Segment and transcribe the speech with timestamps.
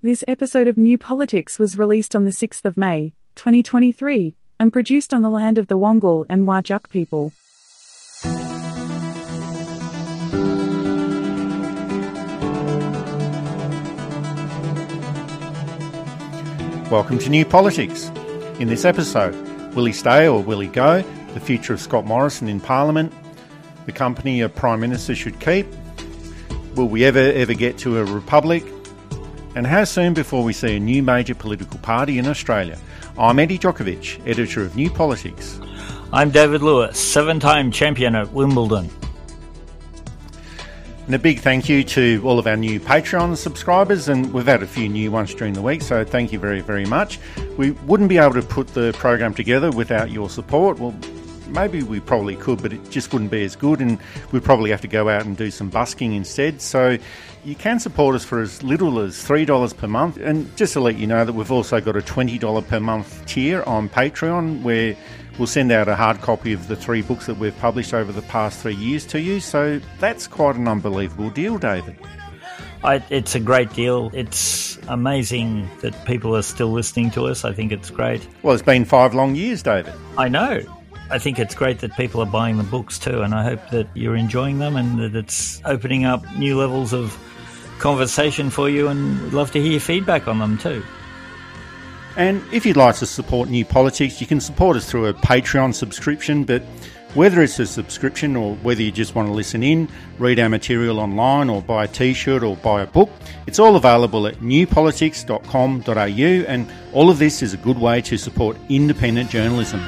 [0.00, 5.12] This episode of New Politics was released on the 6th of May, 2023, and produced
[5.12, 7.32] on the land of the Wongal and Wajuk people.
[16.92, 18.06] Welcome to New Politics.
[18.60, 19.34] In this episode,
[19.74, 21.02] will he stay or will he go?
[21.34, 23.12] The future of Scott Morrison in Parliament,
[23.86, 25.66] the company a Prime Minister should keep.
[26.76, 28.62] Will we ever, ever get to a republic?
[29.58, 32.78] And how soon before we see a new major political party in Australia?
[33.18, 35.60] I'm Eddie Djokovic, editor of New Politics.
[36.12, 38.88] I'm David Lewis, seven time champion at Wimbledon.
[41.06, 44.62] And a big thank you to all of our new Patreon subscribers, and we've had
[44.62, 47.18] a few new ones during the week, so thank you very, very much.
[47.56, 50.78] We wouldn't be able to put the program together without your support.
[50.78, 50.94] Well,
[51.48, 53.98] maybe we probably could, but it just wouldn't be as good, and
[54.30, 56.62] we'd probably have to go out and do some busking instead.
[56.62, 56.96] So
[57.44, 60.16] you can support us for as little as $3 per month.
[60.16, 63.62] And just to let you know that we've also got a $20 per month tier
[63.64, 64.96] on Patreon where
[65.38, 68.22] we'll send out a hard copy of the three books that we've published over the
[68.22, 69.40] past three years to you.
[69.40, 71.96] So that's quite an unbelievable deal, David.
[72.84, 74.10] I, it's a great deal.
[74.14, 77.44] It's amazing that people are still listening to us.
[77.44, 78.26] I think it's great.
[78.42, 79.94] Well, it's been five long years, David.
[80.16, 80.60] I know.
[81.10, 83.88] I think it's great that people are buying the books too, and I hope that
[83.94, 87.18] you're enjoying them and that it's opening up new levels of
[87.78, 88.88] conversation for you.
[88.88, 90.84] And we'd love to hear your feedback on them too.
[92.16, 95.72] And if you'd like to support New Politics, you can support us through a Patreon
[95.72, 96.62] subscription, but
[97.14, 101.00] whether it's a subscription or whether you just want to listen in, read our material
[101.00, 103.08] online, or buy a t shirt or buy a book,
[103.46, 108.58] it's all available at newpolitics.com.au, and all of this is a good way to support
[108.68, 109.80] independent journalism.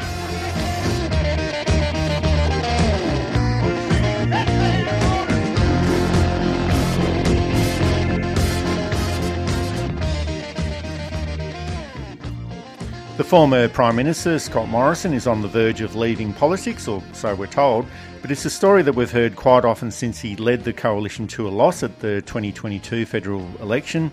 [13.20, 17.34] The former Prime Minister, Scott Morrison, is on the verge of leaving politics, or so
[17.34, 17.84] we're told,
[18.22, 21.46] but it's a story that we've heard quite often since he led the coalition to
[21.46, 24.10] a loss at the 2022 federal election.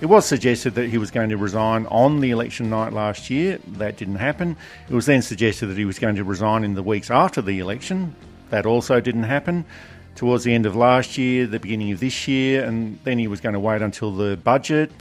[0.00, 3.58] It was suggested that he was going to resign on the election night last year.
[3.66, 4.56] That didn't happen.
[4.88, 7.58] It was then suggested that he was going to resign in the weeks after the
[7.58, 8.14] election.
[8.50, 9.64] That also didn't happen.
[10.14, 13.40] Towards the end of last year, the beginning of this year, and then he was
[13.40, 14.92] going to wait until the budget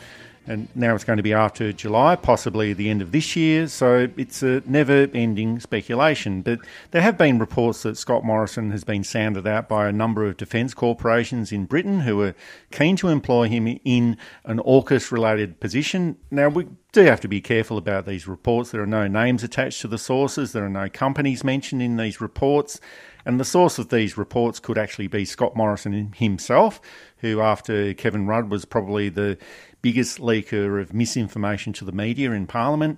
[0.45, 3.67] and now it's going to be after July, possibly the end of this year.
[3.67, 6.41] So it's a never ending speculation.
[6.41, 6.59] But
[6.91, 10.37] there have been reports that Scott Morrison has been sounded out by a number of
[10.37, 12.35] defence corporations in Britain who are
[12.71, 16.17] keen to employ him in an AUKUS related position.
[16.29, 18.71] Now, we do have to be careful about these reports.
[18.71, 22.19] There are no names attached to the sources, there are no companies mentioned in these
[22.19, 22.79] reports.
[23.25, 26.81] And the source of these reports could actually be Scott Morrison himself,
[27.19, 29.37] who, after Kevin Rudd, was probably the
[29.83, 32.97] biggest leaker of misinformation to the media in Parliament.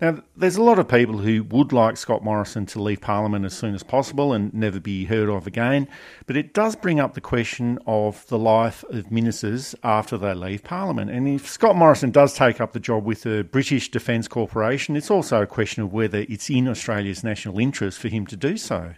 [0.00, 3.56] Now, there's a lot of people who would like Scott Morrison to leave Parliament as
[3.56, 5.88] soon as possible and never be heard of again,
[6.26, 10.62] but it does bring up the question of the life of ministers after they leave
[10.62, 11.10] Parliament.
[11.10, 15.10] And if Scott Morrison does take up the job with the British Defence Corporation, it's
[15.10, 18.94] also a question of whether it's in Australia's national interest for him to do so.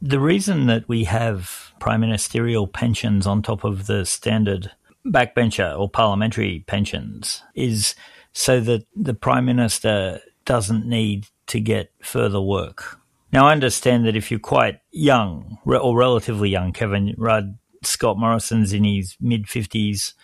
[0.00, 4.70] The reason that we have prime ministerial pensions on top of the standard
[5.12, 7.94] backbencher or parliamentary pensions is
[8.32, 12.98] so that the Prime Minister doesn't need to get further work.
[13.32, 18.72] Now, I understand that if you're quite young or relatively young, Kevin Rudd, Scott Morrison's
[18.72, 20.14] in his mid 50s,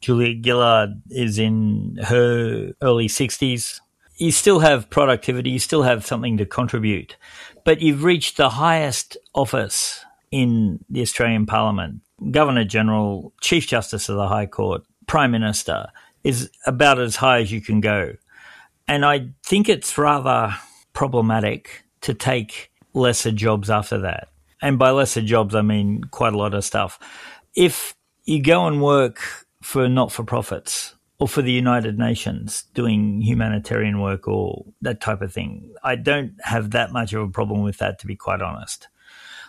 [0.00, 3.80] Julia Gillard is in her early 60s.
[4.16, 7.16] You still have productivity, you still have something to contribute,
[7.64, 12.00] but you've reached the highest office in the Australian Parliament
[12.30, 15.88] Governor General, Chief Justice of the High Court, Prime Minister
[16.24, 18.14] is about as high as you can go.
[18.88, 20.54] And I think it's rather
[20.92, 24.28] problematic to take lesser jobs after that.
[24.62, 26.98] And by lesser jobs, I mean quite a lot of stuff.
[27.54, 27.94] If
[28.24, 29.20] you go and work
[29.62, 35.22] for not for profits or for the United Nations doing humanitarian work or that type
[35.22, 38.40] of thing, I don't have that much of a problem with that, to be quite
[38.40, 38.88] honest.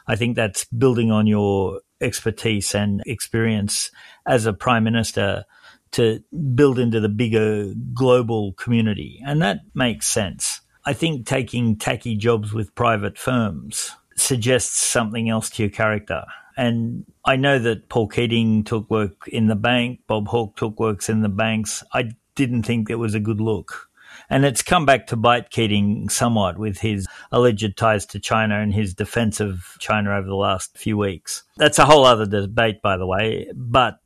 [0.08, 3.92] I think that's building on your expertise and experience
[4.26, 5.46] as a prime minister
[5.92, 6.24] to
[6.54, 9.22] build into the bigger global community.
[9.26, 10.62] And that makes sense.
[10.86, 16.24] I think taking tacky jobs with private firms suggests something else to your character.
[16.56, 21.08] And I know that Paul Keating took work in the bank, Bob Hawke took works
[21.08, 21.84] in the banks.
[21.94, 23.87] I didn't think it was a good look.
[24.30, 28.74] And it's come back to bite Keating somewhat with his alleged ties to China and
[28.74, 31.44] his defense of China over the last few weeks.
[31.56, 33.50] That's a whole other debate, by the way.
[33.56, 34.00] But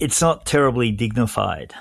[0.00, 1.74] it's not terribly dignified.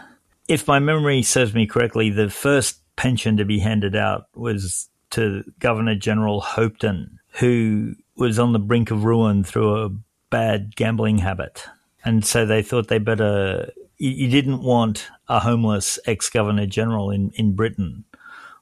[0.47, 5.44] If my memory serves me correctly, the first pension to be handed out was to
[5.59, 9.89] Governor General Hopetoun, who was on the brink of ruin through a
[10.29, 11.65] bad gambling habit.
[12.03, 17.31] And so they thought they better, you, didn't want a homeless ex governor general in,
[17.35, 18.05] in Britain.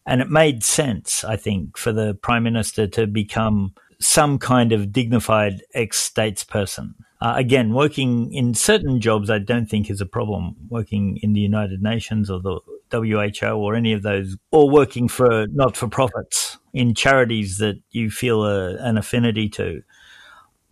[0.05, 4.91] And it made sense, I think, for the prime minister to become some kind of
[4.91, 6.93] dignified ex statesperson.
[7.21, 10.55] Uh, again, working in certain jobs, I don't think is a problem.
[10.69, 12.59] Working in the United Nations or the
[12.91, 18.11] WHO or any of those, or working for not for profits in charities that you
[18.11, 19.81] feel a, an affinity to.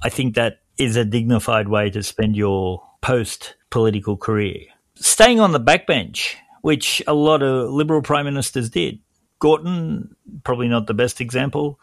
[0.04, 4.62] I think that is a dignified way to spend your post political career.
[4.96, 9.00] Staying on the backbench, which a lot of Liberal prime ministers did.
[9.40, 10.16] Gorton,
[10.46, 11.80] probably not the best example.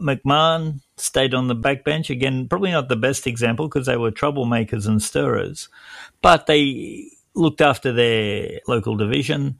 [0.00, 2.10] McMahon stayed on the backbench.
[2.10, 5.68] Again, probably not the best example because they were troublemakers and stirrers,
[6.20, 9.58] but they looked after their local division.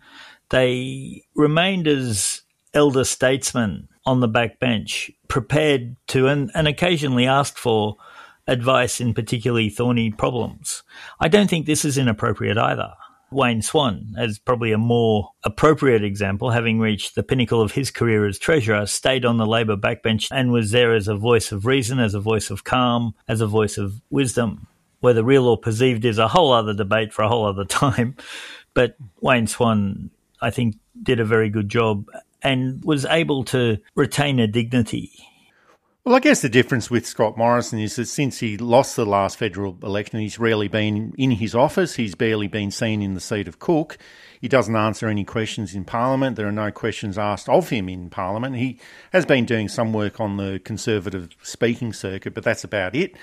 [0.50, 2.42] They remained as
[2.74, 7.98] elder statesmen on the backbench, prepared to and, and occasionally asked for
[8.46, 10.82] advice in particularly thorny problems.
[11.20, 12.92] I don't think this is inappropriate either.
[13.30, 18.26] Wayne Swan, as probably a more appropriate example, having reached the pinnacle of his career
[18.26, 21.98] as Treasurer, stayed on the Labor backbench and was there as a voice of reason,
[21.98, 24.68] as a voice of calm, as a voice of wisdom.
[25.00, 28.16] Whether real or perceived is a whole other debate for a whole other time.
[28.72, 30.10] But Wayne Swan,
[30.40, 32.06] I think, did a very good job
[32.42, 35.10] and was able to retain a dignity
[36.04, 39.38] well, I guess the difference with Scott Morrison is that since he lost the last
[39.38, 41.94] federal election, he's rarely been in his office.
[41.94, 43.96] He's barely been seen in the seat of Cook.
[44.38, 46.36] He doesn't answer any questions in Parliament.
[46.36, 48.56] There are no questions asked of him in Parliament.
[48.56, 48.78] He
[49.14, 53.16] has been doing some work on the Conservative speaking circuit, but that's about it.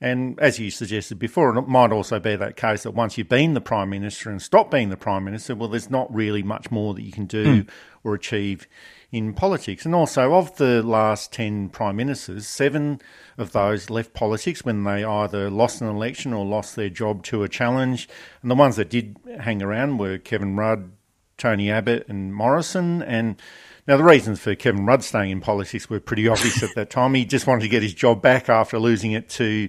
[0.00, 3.52] And as you suggested before, it might also be that case that once you've been
[3.52, 6.94] the Prime Minister and stopped being the Prime Minister, well, there's not really much more
[6.94, 7.68] that you can do mm.
[8.02, 8.66] or achieve
[9.12, 9.84] in politics.
[9.84, 13.00] And also, of the last 10 prime ministers, seven
[13.36, 17.42] of those left politics when they either lost an election or lost their job to
[17.42, 18.08] a challenge.
[18.40, 20.90] And the ones that did hang around were Kevin Rudd,
[21.36, 23.02] Tony Abbott, and Morrison.
[23.02, 23.40] And
[23.86, 27.14] now, the reasons for Kevin Rudd staying in politics were pretty obvious at that time.
[27.14, 29.68] He just wanted to get his job back after losing it to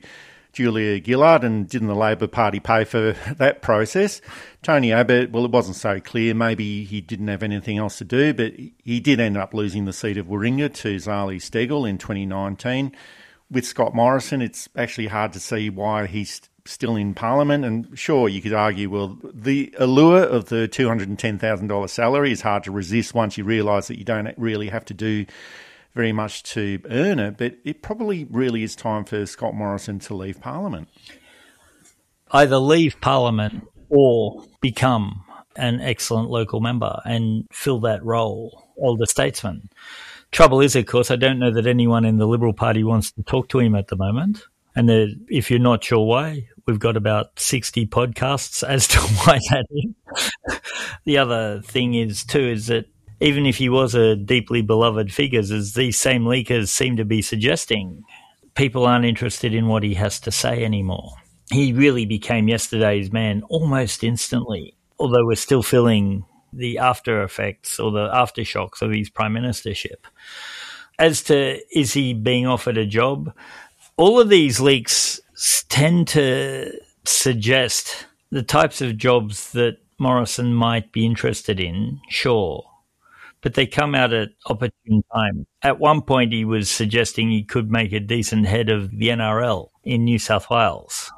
[0.54, 4.22] Julia Gillard, and didn't the Labor Party pay for that process?
[4.62, 6.36] Tony Abbott, well, it wasn't so clear.
[6.36, 9.94] Maybe he didn't have anything else to do, but he did end up losing the
[9.94, 12.96] seat of Warringah to Zali Steggall in 2019.
[13.50, 17.66] With Scott Morrison, it's actually hard to see why he's still in Parliament.
[17.66, 22.72] And sure, you could argue, well, the allure of the $210,000 salary is hard to
[22.72, 25.26] resist once you realise that you don't really have to do
[25.95, 30.16] very much to earn it, but it probably really is time for Scott Morrison to
[30.16, 30.90] leave Parliament.
[32.31, 35.24] Either leave Parliament or become
[35.56, 39.69] an excellent local member and fill that role, older statesman.
[40.31, 43.24] Trouble is, of course, I don't know that anyone in the Liberal Party wants to
[43.24, 44.44] talk to him at the moment.
[44.75, 44.90] And
[45.28, 50.60] if you're not sure why, we've got about 60 podcasts as to why that is.
[51.06, 52.88] the other thing is, too, is that
[53.24, 57.22] even if he was a deeply beloved figure, as these same leakers seem to be
[57.22, 58.04] suggesting,
[58.54, 61.14] people aren't interested in what he has to say anymore.
[61.50, 67.92] He really became yesterday's man almost instantly, although we're still feeling the after effects or
[67.92, 70.04] the aftershocks of his prime ministership.
[71.00, 73.33] As to is he being offered a job,
[73.95, 75.21] all of these leaks
[75.69, 82.66] tend to suggest the types of jobs that Morrison might be interested in, sure
[83.44, 85.45] but they come out at opportune times.
[85.62, 89.68] At one point, he was suggesting he could make a decent head of the NRL
[89.83, 91.12] in New South Wales.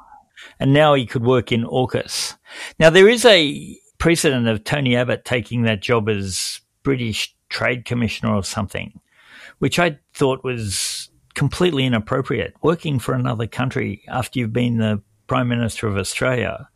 [0.58, 2.36] And now he could work in AUKUS.
[2.80, 8.34] Now, there is a precedent of Tony Abbott taking that job as British Trade Commissioner
[8.34, 9.00] or something,
[9.58, 12.54] which I thought was completely inappropriate.
[12.60, 16.68] Working for another country after you've been the Prime Minister of Australia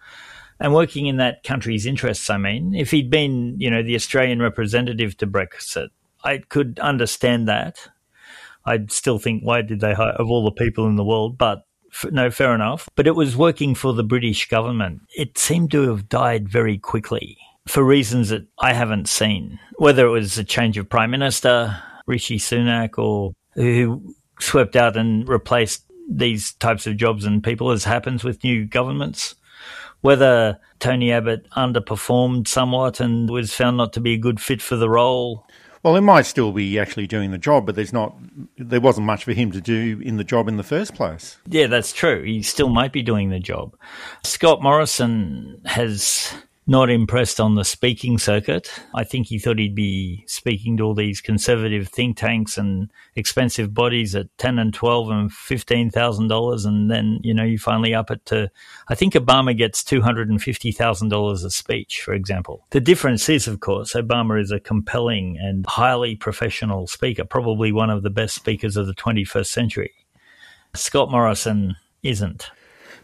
[0.60, 2.28] and working in that country's interests.
[2.28, 5.88] I mean, if he'd been, you know, the Australian representative to Brexit,
[6.22, 7.78] I could understand that.
[8.66, 11.38] I'd still think, why did they hire, of all the people in the world?
[11.38, 11.64] But
[12.10, 12.88] no, fair enough.
[12.94, 15.00] But it was working for the British government.
[15.16, 19.58] It seemed to have died very quickly for reasons that I haven't seen.
[19.76, 25.26] Whether it was a change of prime minister, Rishi Sunak, or who swept out and
[25.26, 29.36] replaced these types of jobs and people, as happens with new governments
[30.00, 34.76] whether Tony Abbott underperformed somewhat and was found not to be a good fit for
[34.76, 35.46] the role.
[35.82, 38.14] Well, he might still be actually doing the job, but there's not,
[38.58, 41.38] there wasn't much for him to do in the job in the first place.
[41.46, 42.22] Yeah, that's true.
[42.22, 43.74] He still might be doing the job.
[44.22, 46.34] Scott Morrison has
[46.66, 48.70] not impressed on the speaking circuit.
[48.94, 53.74] I think he thought he'd be speaking to all these conservative think tanks and expensive
[53.74, 57.94] bodies at ten and twelve and fifteen thousand dollars, and then you know you finally
[57.94, 58.50] up it to.
[58.88, 62.66] I think Obama gets two hundred and fifty thousand dollars a speech, for example.
[62.70, 67.90] The difference is, of course, Obama is a compelling and highly professional speaker, probably one
[67.90, 69.92] of the best speakers of the twenty first century.
[70.74, 72.50] Scott Morrison isn't.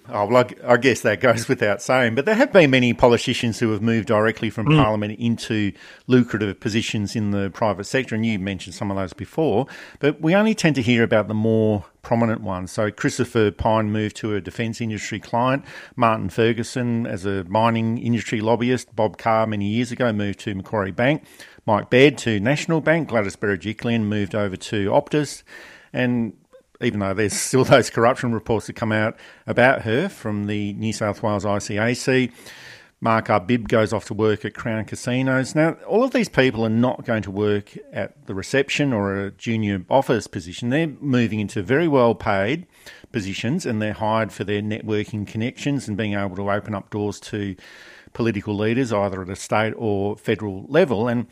[0.09, 2.15] Oh, well, I, guess that goes without saying.
[2.15, 4.83] But there have been many politicians who have moved directly from mm.
[4.83, 5.73] Parliament into
[6.07, 9.67] lucrative positions in the private sector, and you mentioned some of those before.
[9.99, 12.71] But we only tend to hear about the more prominent ones.
[12.71, 15.65] So Christopher Pyne moved to a defence industry client.
[15.97, 18.95] Martin Ferguson, as a mining industry lobbyist.
[18.95, 21.25] Bob Carr, many years ago, moved to Macquarie Bank.
[21.67, 23.09] Mike Baird to National Bank.
[23.09, 25.43] Gladys Berejiklian moved over to Optus.
[25.93, 26.35] And
[26.80, 29.16] even though there's still those corruption reports that come out
[29.47, 32.33] about her from the New South Wales ICAC.
[32.99, 35.54] Mark Arbib goes off to work at Crown Casinos.
[35.54, 39.30] Now, all of these people are not going to work at the reception or a
[39.33, 40.71] junior office position.
[40.71, 42.66] They're moving into very well paid
[43.12, 47.21] positions and they're hired for their networking connections and being able to open up doors
[47.21, 47.54] to
[48.14, 51.06] political leaders, either at a state or federal level.
[51.06, 51.26] And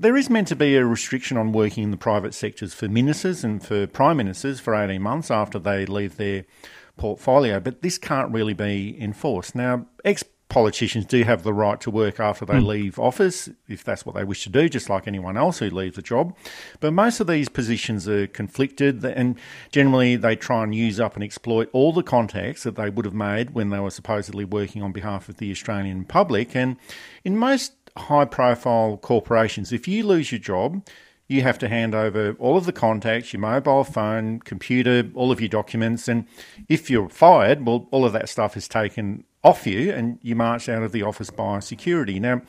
[0.00, 3.44] there is meant to be a restriction on working in the private sectors for ministers
[3.44, 6.44] and for prime ministers for 18 months after they leave their
[6.96, 9.54] portfolio, but this can't really be enforced.
[9.54, 12.66] Now, ex politicians do have the right to work after they mm.
[12.66, 15.96] leave office, if that's what they wish to do, just like anyone else who leaves
[15.96, 16.36] a job.
[16.80, 19.38] But most of these positions are conflicted, and
[19.70, 23.14] generally they try and use up and exploit all the contacts that they would have
[23.14, 26.54] made when they were supposedly working on behalf of the Australian public.
[26.54, 26.76] And
[27.24, 30.84] in most high profile corporations, if you lose your job,
[31.28, 35.40] you have to hand over all of the contacts, your mobile phone, computer, all of
[35.40, 36.08] your documents.
[36.08, 36.26] And
[36.68, 40.68] if you're fired, well, all of that stuff is taken off you and you march
[40.68, 42.18] out of the office by security.
[42.18, 42.42] Now,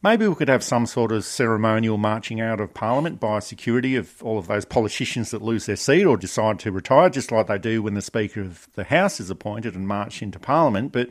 [0.00, 4.22] maybe we could have some sort of ceremonial marching out of Parliament by security of
[4.22, 7.58] all of those politicians that lose their seat or decide to retire, just like they
[7.58, 10.92] do when the Speaker of the House is appointed and march into Parliament.
[10.92, 11.10] But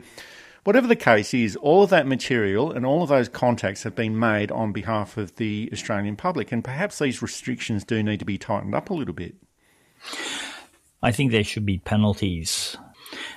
[0.64, 4.18] Whatever the case is, all of that material and all of those contacts have been
[4.18, 8.38] made on behalf of the Australian public, and perhaps these restrictions do need to be
[8.38, 9.34] tightened up a little bit.
[11.02, 12.78] I think there should be penalties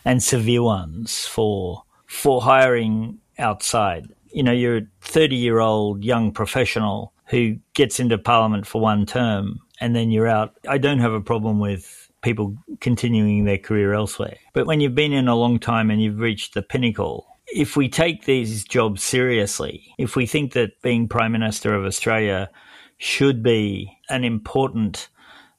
[0.06, 4.08] and severe ones for for hiring outside.
[4.32, 9.06] You know, you're a 30 year old young professional who gets into parliament for one
[9.06, 10.54] term and then you're out.
[10.68, 14.36] I don't have a problem with people continuing their career elsewhere.
[14.52, 17.88] But when you've been in a long time and you've reached the pinnacle, if we
[17.88, 22.50] take these jobs seriously, if we think that being Prime Minister of Australia
[22.98, 25.08] should be an important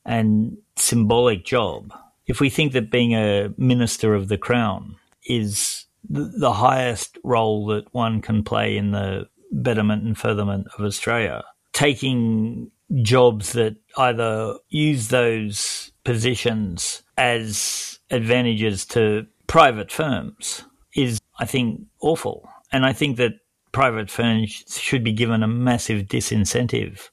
[0.04, 1.94] and symbolic job,
[2.26, 7.86] if we think that being a Minister of the Crown is the highest role that
[7.94, 12.70] one can play in the betterment and furtherment of Australia, taking
[13.02, 20.64] jobs that either use those positions as advantages to private firms
[20.96, 22.48] is, I think, awful.
[22.72, 23.32] And I think that
[23.72, 27.10] private firms should be given a massive disincentive.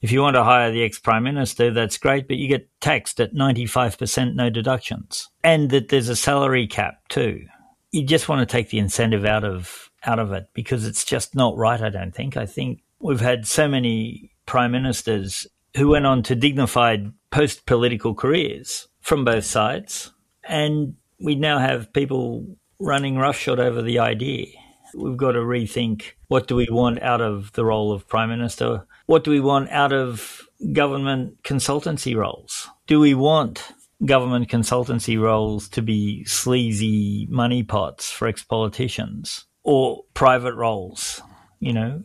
[0.00, 3.20] If you want to hire the ex prime minister, that's great, but you get taxed
[3.20, 5.28] at 95% no deductions.
[5.44, 7.46] And that there's a salary cap too.
[7.92, 11.36] You just want to take the incentive out of out of it because it's just
[11.36, 12.36] not right, I don't think.
[12.36, 18.14] I think we've had so many prime ministers who went on to dignified post political
[18.14, 20.12] careers from both sides.
[20.44, 24.46] And we now have people running roughshod over the idea.
[24.94, 28.86] We've got to rethink what do we want out of the role of Prime Minister?
[29.06, 32.68] What do we want out of government consultancy roles?
[32.86, 33.72] Do we want
[34.04, 41.20] government consultancy roles to be sleazy money pots for ex politicians or private roles?
[41.58, 42.02] You know,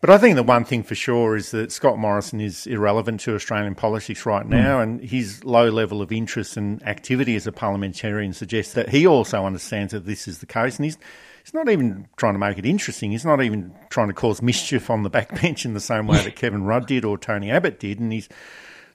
[0.00, 3.34] but I think the one thing for sure is that Scott Morrison is irrelevant to
[3.34, 4.50] Australian politics right hmm.
[4.50, 4.82] now, mm.
[4.82, 9.44] and his low level of interest and activity as a parliamentarian suggests that he also
[9.44, 10.98] understands that this is the case, and he's
[11.42, 13.10] he's not even trying to make it interesting.
[13.10, 16.36] He's not even trying to cause mischief on the backbench in the same way that
[16.36, 18.28] Kevin Rudd did or Tony Abbott did, and he's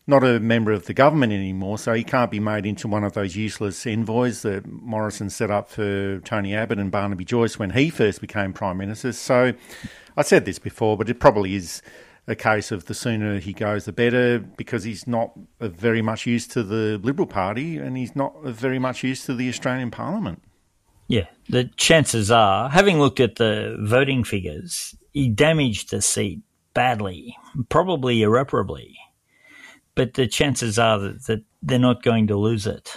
[0.06, 3.14] not a member of the government anymore, so he can't be made into one of
[3.14, 7.90] those useless envoys that Morrison set up for Tony Abbott and Barnaby Joyce when he
[7.90, 9.14] first became Prime Minister.
[9.14, 9.54] So
[10.18, 11.82] I said this before, but it probably is
[12.28, 16.52] a case of the sooner he goes, the better, because he's not very much used
[16.52, 20.42] to the Liberal Party and he's not very much used to the Australian Parliament.
[21.08, 26.42] Yeah, the chances are, having looked at the voting figures, he damaged the seat
[26.74, 27.36] badly,
[27.70, 28.98] probably irreparably.
[29.96, 32.96] But the chances are that, that they're not going to lose it.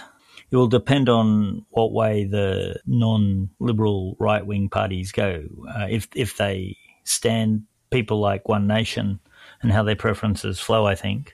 [0.49, 5.43] It will depend on what way the non-liberal right-wing parties go.
[5.69, 9.19] Uh, if if they stand people like One Nation
[9.61, 11.33] and how their preferences flow, I think,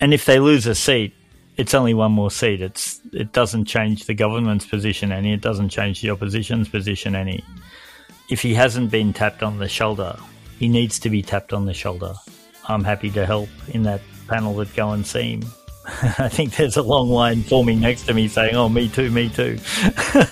[0.00, 1.14] and if they lose a seat,
[1.58, 2.62] it's only one more seat.
[2.62, 5.34] It's it doesn't change the government's position any.
[5.34, 7.44] It doesn't change the opposition's position any.
[8.30, 10.16] If he hasn't been tapped on the shoulder,
[10.58, 12.14] he needs to be tapped on the shoulder.
[12.66, 14.00] I'm happy to help in that
[14.32, 15.42] panel that go and see him.
[16.18, 19.28] I think there's a long line forming next to me saying, "Oh, me too, me
[19.28, 19.58] too."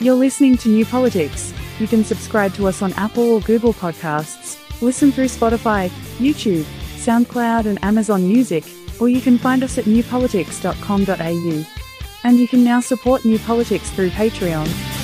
[0.00, 1.52] You're listening to New Politics.
[1.78, 6.64] You can subscribe to us on Apple or Google Podcasts, listen through Spotify, YouTube,
[6.96, 8.64] SoundCloud, and Amazon Music,
[9.00, 11.64] or you can find us at newpolitics.com.au.
[12.24, 15.01] And you can now support New Politics through Patreon.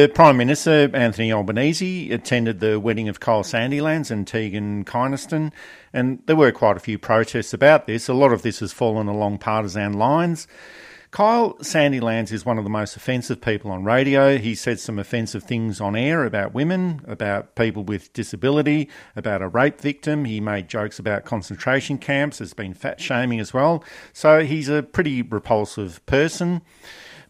[0.00, 5.52] The Prime Minister, Anthony Albanese, attended the wedding of Kyle Sandilands and Tegan Kynaston,
[5.92, 8.08] and there were quite a few protests about this.
[8.08, 10.48] A lot of this has fallen along partisan lines.
[11.10, 14.38] Kyle Sandilands is one of the most offensive people on radio.
[14.38, 19.48] He said some offensive things on air about women, about people with disability, about a
[19.48, 20.24] rape victim.
[20.24, 22.38] He made jokes about concentration camps.
[22.38, 23.84] There's been fat shaming as well.
[24.14, 26.62] So he's a pretty repulsive person.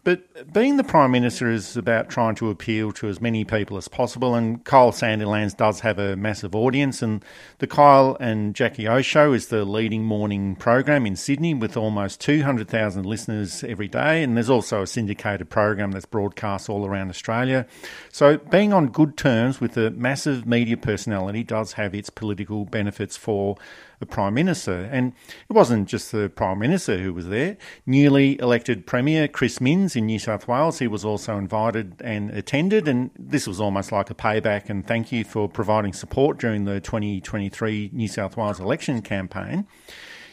[0.03, 3.87] But being the Prime Minister is about trying to appeal to as many people as
[3.87, 7.03] possible, and Kyle Sandilands does have a massive audience.
[7.03, 7.23] And
[7.59, 12.19] the Kyle and Jackie O Show is the leading morning program in Sydney with almost
[12.21, 14.23] 200,000 listeners every day.
[14.23, 17.67] And there's also a syndicated program that's broadcast all around Australia.
[18.11, 23.17] So being on good terms with a massive media personality does have its political benefits
[23.17, 23.55] for
[24.01, 24.89] the Prime Minister.
[24.91, 25.13] And
[25.49, 27.55] it wasn't just the Prime Minister who was there.
[27.85, 32.89] Newly elected Premier Chris Minns in New South Wales, he was also invited and attended.
[32.89, 36.81] And this was almost like a payback and thank you for providing support during the
[36.81, 39.65] 2023 New South Wales election campaign.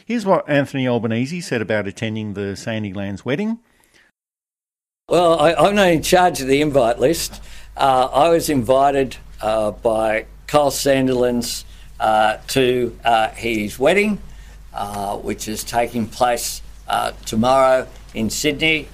[0.05, 3.59] Here's what Anthony Albanese said about attending the Sandilands wedding.
[5.07, 7.41] Well, I, am not in charge of the invite list.
[7.77, 11.68] Uh, I was invited uh, by Carl Sandilands uh,
[11.99, 14.17] Uh, to uh, his wedding,
[14.73, 18.87] uh, which is taking place uh, tomorrow in Sydney.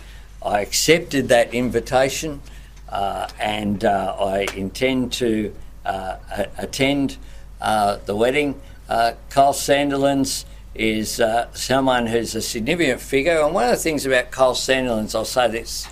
[0.44, 2.42] I accepted that invitation
[2.90, 5.54] uh, and I intend to
[5.86, 7.18] attend
[7.62, 8.60] the wedding.
[8.88, 13.40] Carl Sandilands is uh, someone who's a significant figure.
[13.40, 15.88] And one of the things about Kyle Sandilands, I'll say this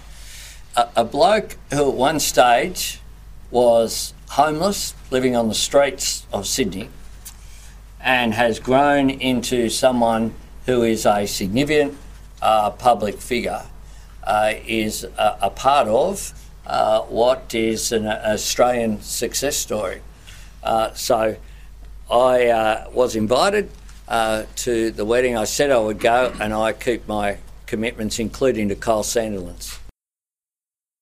[0.75, 2.99] a, bloke who at one stage
[3.51, 6.89] was homeless, living on the streets of Sydney,
[8.03, 10.33] and has grown into someone
[10.65, 11.97] who is a significant
[12.41, 13.63] uh, public figure,
[14.23, 16.33] uh, is a, a, part of
[16.67, 20.01] uh, what is an Australian success story.
[20.61, 21.35] Uh, so
[22.11, 23.69] I uh, was invited
[24.07, 25.37] uh, to the wedding.
[25.37, 29.79] I said I would go, and I keep my commitments, including to Kyle Sandilands.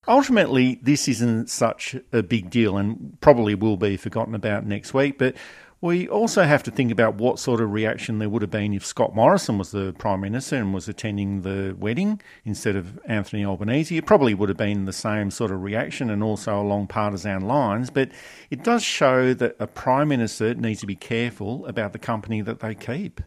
[0.08, 5.20] Ultimately, this isn't such a big deal and probably will be forgotten about next week,
[5.20, 5.36] but
[5.82, 8.86] we also have to think about what sort of reaction there would have been if
[8.86, 13.98] Scott Morrison was the Prime Minister and was attending the wedding instead of Anthony Albanese.
[13.98, 17.90] It probably would have been the same sort of reaction and also along partisan lines,
[17.90, 18.12] but
[18.52, 22.60] it does show that a Prime Minister needs to be careful about the company that
[22.60, 23.20] they keep.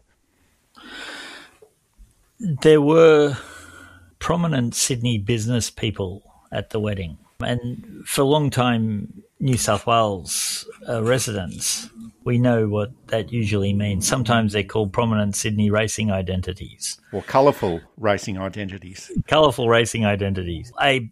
[2.39, 3.37] There were
[4.19, 7.17] prominent Sydney business people at the wedding.
[7.41, 11.89] And for a long time, New South Wales uh, residents,
[12.23, 14.07] we know what that usually means.
[14.07, 16.99] Sometimes they're called prominent Sydney racing identities.
[17.11, 19.11] Or colourful racing identities.
[19.27, 20.71] Colourful racing identities.
[20.77, 21.11] I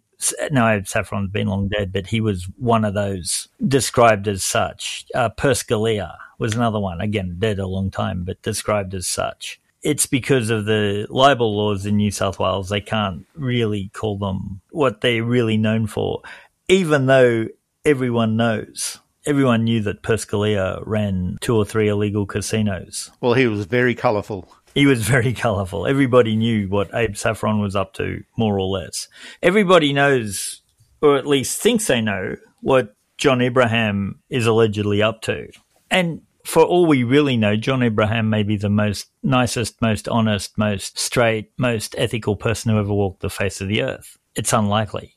[0.50, 5.04] no, Saffron's been long dead, but he was one of those described as such.
[5.14, 9.60] Uh, Perce Galea was another one, again, dead a long time, but described as such
[9.84, 12.70] it's because of the libel laws in New South Wales.
[12.70, 16.22] They can't really call them what they're really known for.
[16.68, 17.46] even though
[17.84, 18.98] everyone knows.
[19.26, 23.10] Everyone knew that Perce Galea ran two or three illegal casinos.
[23.20, 24.48] Well, he was very colourful.
[24.74, 25.86] He was very colourful.
[25.86, 29.08] Everybody knew what Abe Saffron was up to, more or less.
[29.42, 30.62] Everybody knows,
[31.00, 35.48] or at least thinks they know, what John Ibrahim is allegedly up to.
[35.90, 40.58] And for all we really know, John Ibrahim may be the most nicest, most honest,
[40.58, 44.18] most straight, most ethical person who ever walked the face of the earth.
[44.34, 45.16] It's unlikely.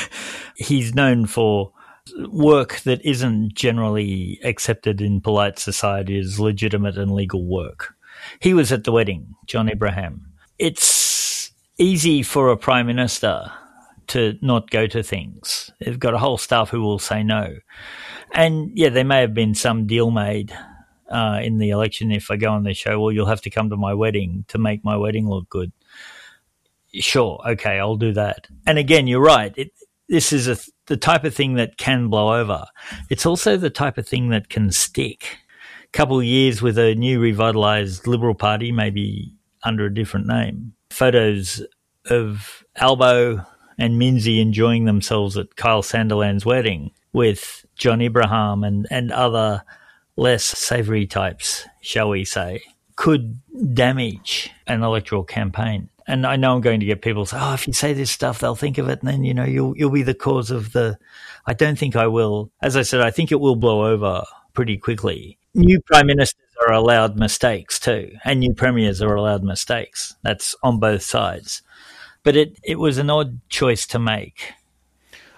[0.56, 1.72] He's known for
[2.28, 7.94] work that isn't generally accepted in polite society as legitimate and legal work.
[8.40, 10.26] He was at the wedding, John Ibrahim.
[10.58, 13.50] It's easy for a prime minister
[14.08, 15.70] to not go to things.
[15.80, 17.56] They've got a whole staff who will say no.
[18.32, 20.52] And yeah, there may have been some deal made
[21.10, 23.70] uh, in the election if I go on the show, well, you'll have to come
[23.70, 25.72] to my wedding to make my wedding look good.
[26.92, 28.46] Sure, okay, I'll do that.
[28.66, 29.52] And again, you're right.
[29.56, 29.72] It,
[30.08, 32.64] this is a, the type of thing that can blow over.
[33.10, 35.38] It's also the type of thing that can stick.
[35.84, 40.74] A couple of years with a new revitalized Liberal Party, maybe under a different name.
[40.90, 41.62] Photos
[42.10, 43.44] of Albo
[43.78, 49.62] and Minzy enjoying themselves at Kyle Sandilands' wedding with John Ibrahim and, and other
[50.16, 52.62] less savoury types, shall we say,
[52.96, 53.40] could
[53.72, 57.66] damage an electoral campaign and I know I'm going to get people say, "Oh, if
[57.66, 60.02] you say this stuff, they'll think of it, and then you know you'll you'll be
[60.02, 60.98] the cause of the."
[61.46, 62.50] I don't think I will.
[62.62, 65.38] As I said, I think it will blow over pretty quickly.
[65.54, 70.14] New prime ministers are allowed mistakes too, and new premiers are allowed mistakes.
[70.22, 71.62] That's on both sides.
[72.22, 74.54] But it it was an odd choice to make.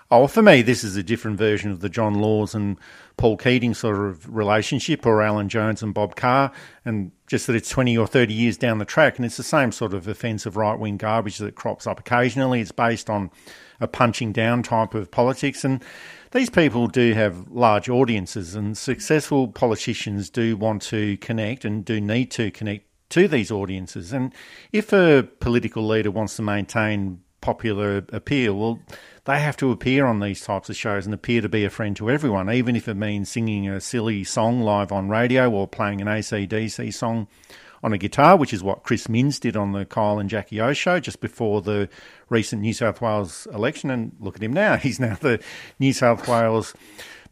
[0.08, 2.76] Oh, for me, this is a different version of the John Laws and
[3.16, 6.52] Paul Keating sort of relationship, or Alan Jones and Bob Carr,
[6.84, 9.72] and just that it's 20 or 30 years down the track, and it's the same
[9.72, 12.60] sort of offensive right wing garbage that crops up occasionally.
[12.60, 13.32] It's based on
[13.80, 15.82] a punching down type of politics, and
[16.30, 22.00] these people do have large audiences, and successful politicians do want to connect and do
[22.00, 24.12] need to connect to these audiences.
[24.12, 24.32] And
[24.72, 28.80] if a political leader wants to maintain popular appeal, well,
[29.24, 31.94] they have to appear on these types of shows and appear to be a friend
[31.94, 36.00] to everyone, even if it means singing a silly song live on radio or playing
[36.00, 37.28] an ACDC song
[37.84, 40.72] on a guitar, which is what Chris Minns did on the Kyle and Jackie O
[40.72, 41.88] show just before the
[42.28, 43.90] recent New South Wales election.
[43.90, 45.40] And look at him now, he's now the
[45.78, 46.74] New South Wales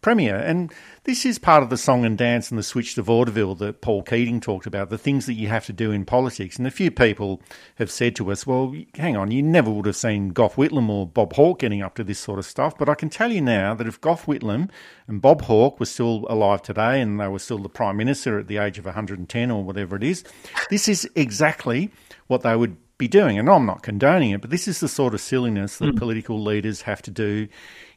[0.05, 0.37] Premier.
[0.37, 0.71] And
[1.05, 4.03] this is part of the song and dance and the switch to vaudeville that Paul
[4.03, 6.59] Keating talked about, the things that you have to do in politics.
[6.59, 7.41] And a few people
[7.77, 11.07] have said to us, well, hang on, you never would have seen Gough Whitlam or
[11.07, 12.77] Bob Hawke getting up to this sort of stuff.
[12.77, 14.69] But I can tell you now that if Gough Whitlam
[15.09, 18.47] and Bob Hawke were still alive today and they were still the Prime Minister at
[18.47, 20.23] the age of 110 or whatever it is,
[20.69, 21.91] this is exactly
[22.27, 23.39] what they would be doing.
[23.39, 25.99] And I'm not condoning it, but this is the sort of silliness that mm.
[25.99, 27.49] political leaders have to do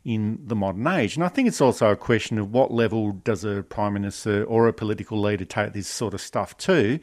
[0.07, 1.17] in the modern age.
[1.17, 4.69] And I think it's also a question of what level does a prime minister or
[4.69, 6.97] a political leader take this sort of stuff to.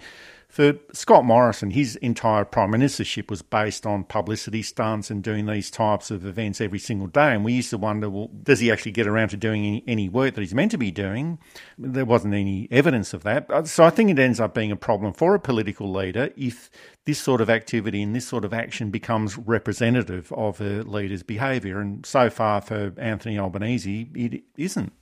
[0.55, 5.69] For Scott Morrison, his entire prime ministership was based on publicity stunts and doing these
[5.69, 7.35] types of events every single day.
[7.35, 10.09] And we used to wonder, well, does he actually get around to doing any, any
[10.09, 11.41] work that he's meant to be doing?
[11.77, 13.51] There wasn't any evidence of that.
[13.51, 16.71] Uh, so I think it ends up being a problem for a political leader if
[17.05, 21.81] this sort of activity and this sort of action becomes representative of a leader's behaviour.
[21.81, 24.93] And so far for Anthony Albanese, it isn't.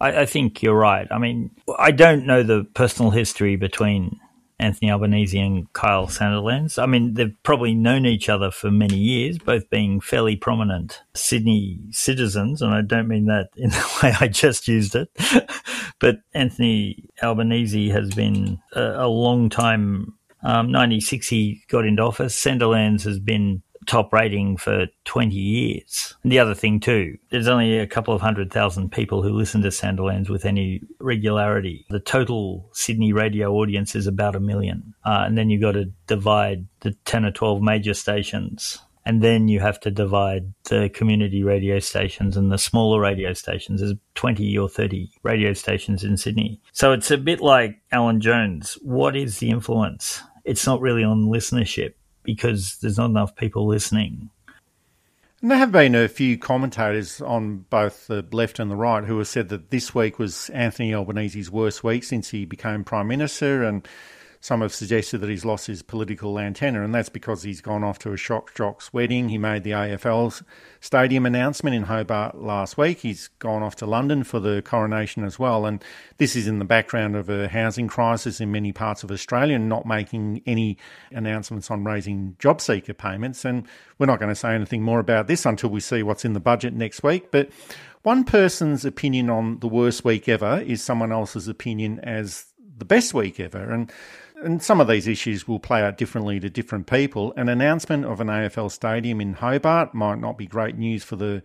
[0.00, 1.06] I, I think you're right.
[1.12, 4.18] I mean, I don't know the personal history between
[4.62, 6.80] Anthony Albanese and Kyle Sandilands.
[6.80, 11.80] I mean, they've probably known each other for many years, both being fairly prominent Sydney
[11.90, 15.10] citizens, and I don't mean that in the way I just used it.
[15.98, 20.14] but Anthony Albanese has been a, a long time.
[20.44, 22.40] Um, 96, he got into office.
[22.40, 26.14] Sandilands has been top rating for 20 years.
[26.22, 29.62] And the other thing, too, there's only a couple of hundred thousand people who listen
[29.62, 31.86] to Sandilands with any regularity.
[31.90, 34.94] The total Sydney radio audience is about a million.
[35.04, 38.78] Uh, and then you've got to divide the 10 or 12 major stations.
[39.04, 43.80] And then you have to divide the community radio stations and the smaller radio stations.
[43.80, 46.60] There's 20 or 30 radio stations in Sydney.
[46.72, 48.78] So it's a bit like Alan Jones.
[48.82, 50.22] What is the influence?
[50.44, 54.30] It's not really on listenership because there's not enough people listening.
[55.40, 59.18] And there have been a few commentators on both the left and the right who
[59.18, 63.64] have said that this week was Anthony Albanese's worst week since he became Prime Minister.
[63.64, 63.86] And
[64.42, 68.00] some have suggested that he's lost his political antenna, and that's because he's gone off
[68.00, 69.28] to a shock jock's wedding.
[69.28, 70.42] He made the AFL
[70.80, 72.98] stadium announcement in Hobart last week.
[72.98, 75.80] He's gone off to London for the coronation as well, and
[76.18, 79.68] this is in the background of a housing crisis in many parts of Australia, and
[79.68, 80.76] not making any
[81.12, 83.44] announcements on raising job seeker payments.
[83.44, 83.64] And
[83.98, 86.40] we're not going to say anything more about this until we see what's in the
[86.40, 87.48] budget next week, but.
[88.04, 93.14] One person's opinion on the worst week ever is someone else's opinion as the best
[93.14, 93.70] week ever.
[93.70, 93.92] And
[94.42, 97.32] and some of these issues will play out differently to different people.
[97.36, 101.42] An announcement of an AFL stadium in Hobart might not be great news for the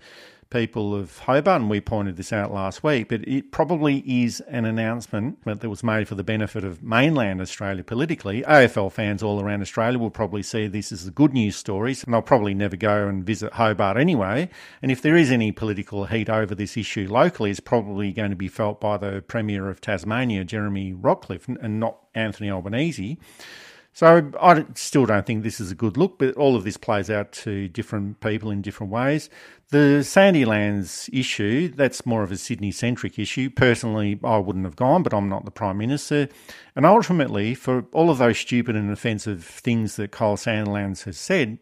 [0.49, 4.65] people of Hobart, and we pointed this out last week, but it probably is an
[4.65, 8.43] announcement that was made for the benefit of mainland Australia politically.
[8.43, 12.13] AFL fans all around Australia will probably see this as a good news story, and
[12.13, 14.49] they'll probably never go and visit Hobart anyway.
[14.81, 18.36] And if there is any political heat over this issue locally, it's probably going to
[18.36, 23.17] be felt by the Premier of Tasmania, Jeremy Rockliff, and not Anthony Albanese.
[23.97, 27.10] So I still don't think this is a good look, but all of this plays
[27.10, 29.27] out to different people in different ways.
[29.69, 33.49] The Sandilands issue, that's more of a Sydney centric issue.
[33.49, 36.27] Personally, I wouldn't have gone, but I'm not the Prime Minister.
[36.75, 41.57] And ultimately, for all of those stupid and offensive things that Kyle Sandilands has said,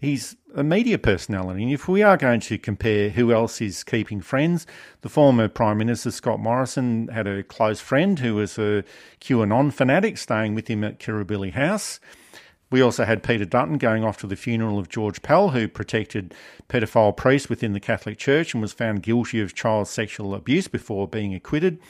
[0.00, 1.62] he's a media personality.
[1.62, 4.66] And if we are going to compare who else is keeping friends,
[5.02, 8.84] the former Prime Minister Scott Morrison had a close friend who was a
[9.20, 12.00] QAnon fanatic staying with him at Kirribilli House.
[12.70, 16.34] We also had Peter Dutton going off to the funeral of George Pell, who protected
[16.68, 21.08] pedophile priests within the Catholic Church and was found guilty of child sexual abuse before
[21.08, 21.80] being acquitted.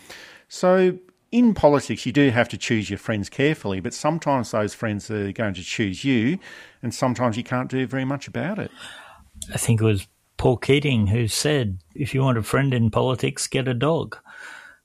[0.49, 0.99] So
[1.33, 5.33] in politics, you do have to choose your friends carefully, but sometimes those friends are
[5.33, 6.39] going to choose you,
[6.83, 8.71] and sometimes you can't do very much about it.
[9.53, 13.47] I think it was Paul Keating who said, if you want a friend in politics,
[13.47, 14.17] get a dog.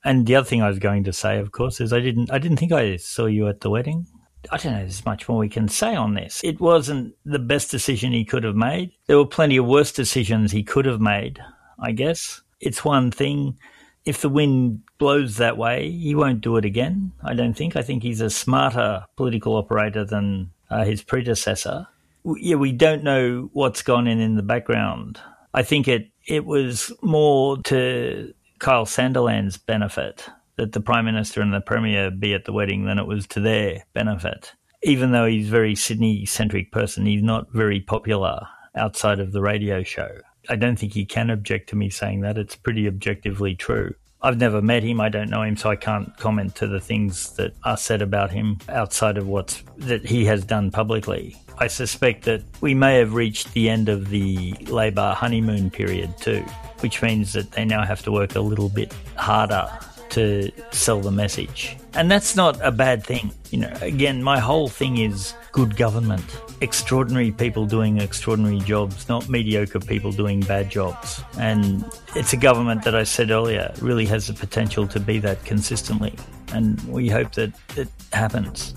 [0.04, 2.38] And the other thing I was going to say, of course, is I didn't I
[2.38, 4.06] didn't think I saw you at the wedding.
[4.52, 6.40] I don't know there's much more we can say on this.
[6.44, 8.92] It wasn't the best decision he could have made.
[9.06, 11.40] There were plenty of worse decisions he could have made,
[11.80, 12.42] I guess.
[12.60, 13.58] It's one thing
[14.06, 17.12] if the wind blows that way, he won't do it again.
[17.22, 17.76] I don't think.
[17.76, 21.88] I think he's a smarter political operator than uh, his predecessor.
[22.24, 25.20] Yeah, we don't know what's gone in in the background.
[25.52, 31.52] I think it it was more to Kyle Sandilands' benefit that the prime minister and
[31.52, 34.54] the premier be at the wedding than it was to their benefit.
[34.82, 39.42] Even though he's a very Sydney centric person, he's not very popular outside of the
[39.42, 40.08] radio show.
[40.48, 42.38] I don't think he can object to me saying that.
[42.38, 43.94] It's pretty objectively true.
[44.22, 45.00] I've never met him.
[45.00, 48.30] I don't know him, so I can't comment to the things that are said about
[48.32, 51.36] him outside of what's that he has done publicly.
[51.58, 56.44] I suspect that we may have reached the end of the Labor honeymoon period too,
[56.80, 59.68] which means that they now have to work a little bit harder
[60.10, 61.76] to sell the message.
[61.94, 63.32] And that's not a bad thing.
[63.50, 66.22] You know, again, my whole thing is good government.
[66.60, 71.22] Extraordinary people doing extraordinary jobs, not mediocre people doing bad jobs.
[71.38, 71.82] And
[72.14, 76.14] it's a government that I said earlier really has the potential to be that consistently.
[76.52, 78.74] And we hope that it happens.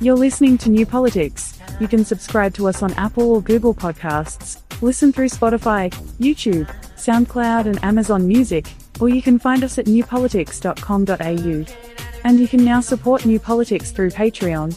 [0.00, 1.58] You're listening to New Politics.
[1.80, 7.66] You can subscribe to us on Apple or Google Podcasts, listen through Spotify, YouTube, SoundCloud,
[7.66, 8.66] and Amazon Music,
[8.98, 11.87] or you can find us at newpolitics.com.au.
[12.24, 14.74] And you can now support New Politics through Patreon.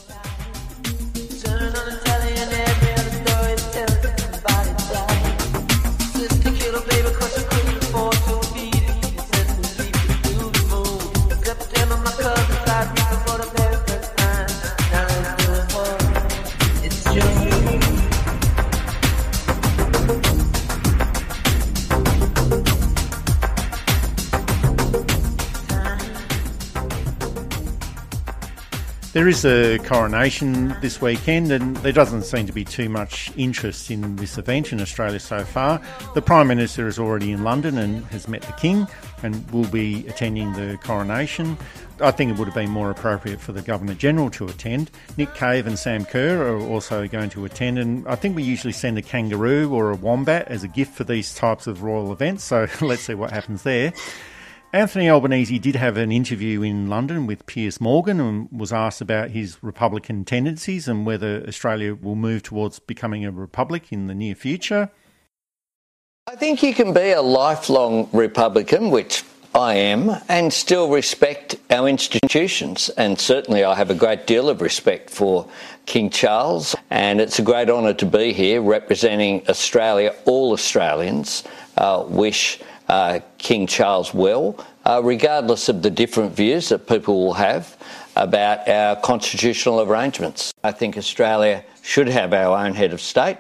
[29.14, 33.92] There is a coronation this weekend, and there doesn't seem to be too much interest
[33.92, 35.82] in this event in Australia so far.
[36.14, 38.88] The Prime Minister is already in London and has met the King
[39.22, 41.58] and will be attending the coronation.
[42.00, 44.90] I think it would have been more appropriate for the Governor General to attend.
[45.18, 48.72] Nick Cave and Sam Kerr are also going to attend, and I think we usually
[48.72, 52.46] send a kangaroo or a wombat as a gift for these types of royal events,
[52.46, 53.92] so let's see what happens there.
[54.74, 59.32] Anthony Albanese did have an interview in London with Piers Morgan and was asked about
[59.32, 64.34] his Republican tendencies and whether Australia will move towards becoming a republic in the near
[64.34, 64.90] future.
[66.26, 71.90] I think you can be a lifelong Republican, which I am, and still respect our
[71.90, 72.88] institutions.
[72.92, 75.50] And certainly, I have a great deal of respect for
[75.86, 76.78] King Charles.
[76.90, 80.16] And it's a great honour to be here representing Australia.
[80.24, 81.44] All Australians
[81.78, 87.34] uh, wish uh, King Charles well, uh, regardless of the different views that people will
[87.34, 87.78] have
[88.18, 90.52] about our constitutional arrangements.
[90.62, 93.38] I think Australia should have our own head of state,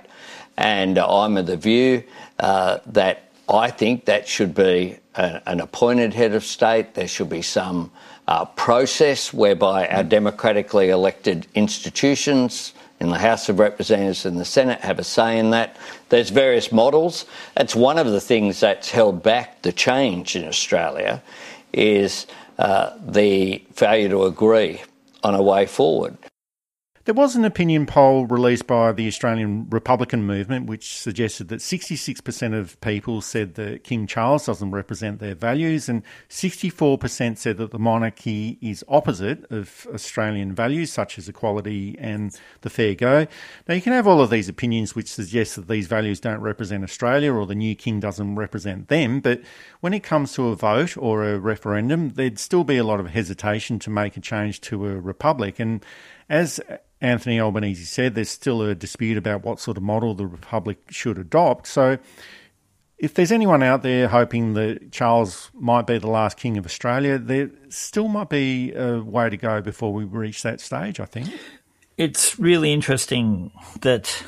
[0.58, 2.02] and I'm of the view
[2.40, 6.94] uh, that I think that should be a, an appointed head of state.
[6.94, 7.92] There should be some
[8.30, 14.80] uh, process whereby our democratically elected institutions in the House of Representatives and the Senate
[14.82, 15.76] have a say in that.
[16.10, 17.26] There's various models.
[17.56, 21.24] That's one of the things that's held back the change in Australia
[21.74, 22.28] is
[22.60, 24.82] uh, the failure to agree
[25.24, 26.16] on a way forward.
[27.06, 32.54] There was an opinion poll released by the Australian Republican movement which suggested that 66%
[32.54, 37.80] of people said that King Charles doesn't represent their values, and 64% said that the
[37.80, 43.26] monarchy is opposite of Australian values such as equality and the fair go.
[43.68, 46.84] Now, you can have all of these opinions which suggest that these values don't represent
[46.84, 49.42] Australia or the new king doesn't represent them, but
[49.80, 53.08] when it comes to a vote or a referendum, there'd still be a lot of
[53.08, 55.60] hesitation to make a change to a republic.
[55.60, 55.84] And
[56.32, 56.62] as
[57.02, 61.18] Anthony Albanese said, there's still a dispute about what sort of model the Republic should
[61.18, 61.68] adopt.
[61.68, 61.98] So,
[62.98, 67.18] if there's anyone out there hoping that Charles might be the last king of Australia,
[67.18, 71.28] there still might be a way to go before we reach that stage, I think.
[71.98, 74.24] It's really interesting that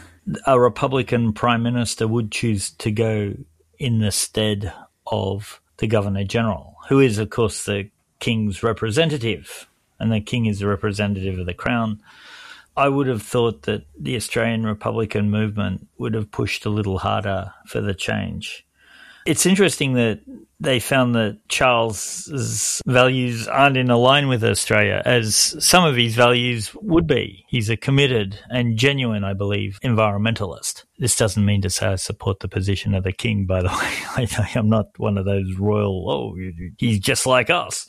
[0.46, 3.34] a Republican Prime Minister would choose to go
[3.80, 4.74] in the stead
[5.08, 7.90] of the Governor General, who is, of course, the
[8.20, 9.68] King's representative,
[10.00, 12.02] and the King is the representative of the Crown.
[12.76, 17.54] I would have thought that the Australian Republican movement would have pushed a little harder
[17.68, 18.66] for the change.
[19.26, 20.20] It's interesting that
[20.60, 26.76] they found that Charles's values aren't in line with Australia, as some of his values
[26.82, 27.46] would be.
[27.48, 30.84] He's a committed and genuine, I believe, environmentalist.
[31.00, 33.70] This doesn't mean to say I support the position of the king, by the
[34.18, 34.28] way.
[34.56, 36.38] I'm not one of those royal, oh,
[36.78, 37.88] he's just like us.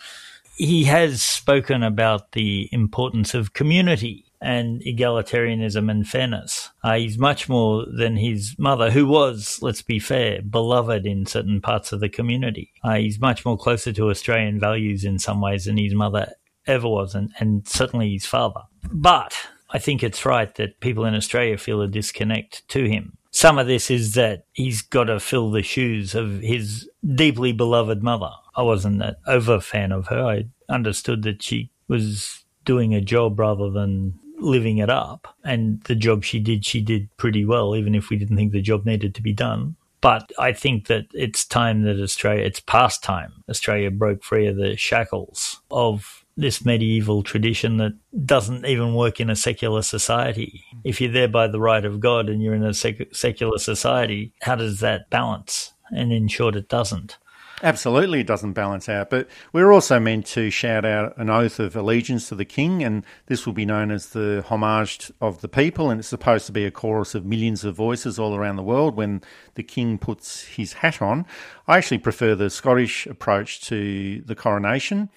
[0.56, 6.70] He has spoken about the importance of community and egalitarianism and fairness.
[6.82, 11.60] Uh, he's much more than his mother, who was, let's be fair, beloved in certain
[11.60, 12.70] parts of the community.
[12.84, 16.32] Uh, he's much more closer to Australian values in some ways than his mother
[16.66, 18.60] ever was, and, and certainly his father.
[18.92, 19.34] But
[19.70, 23.16] I think it's right that people in Australia feel a disconnect to him.
[23.34, 28.00] Some of this is that he's got to fill the shoes of his deeply beloved
[28.00, 28.30] mother.
[28.54, 30.24] I wasn't an over fan of her.
[30.24, 35.34] I understood that she was doing a job rather than living it up.
[35.42, 38.62] And the job she did, she did pretty well, even if we didn't think the
[38.62, 39.74] job needed to be done.
[40.00, 43.42] But I think that it's time that Australia, it's past time.
[43.50, 47.92] Australia broke free of the shackles of this medieval tradition that
[48.24, 50.62] doesn't even work in a secular society.
[50.68, 50.80] Mm-hmm.
[50.84, 54.32] If you're there by the right of God and you're in a sec- secular society,
[54.42, 55.72] how does that balance?
[55.90, 57.18] And in short, it doesn't.
[57.62, 59.10] Absolutely, it doesn't balance out.
[59.10, 63.06] But we're also meant to shout out an oath of allegiance to the king, and
[63.26, 65.88] this will be known as the homage of the people.
[65.88, 68.96] And it's supposed to be a chorus of millions of voices all around the world
[68.96, 69.22] when
[69.54, 71.26] the king puts his hat on.
[71.66, 75.10] I actually prefer the Scottish approach to the coronation.